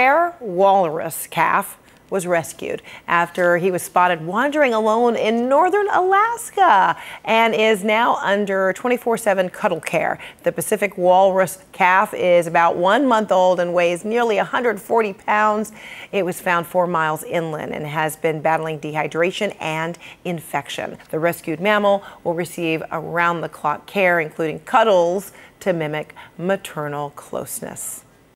[0.00, 1.76] rare walrus calf
[2.08, 8.72] was rescued after he was spotted wandering alone in northern Alaska and is now under
[8.72, 10.18] 24 7 cuddle care.
[10.42, 15.70] The Pacific walrus calf is about one month old and weighs nearly 140 pounds.
[16.12, 20.96] It was found four miles inland and has been battling dehydration and infection.
[21.10, 28.04] The rescued mammal will receive around the clock care, including cuddles to mimic maternal closeness.